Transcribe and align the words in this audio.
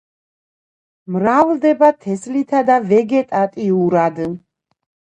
მრავლდება 1.17 1.91
თესლითა 2.07 2.65
და 2.73 2.81
ვეგეტატიურად. 2.89 4.23